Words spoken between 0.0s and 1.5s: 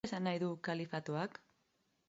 Zer esan nahi du kalifatoak?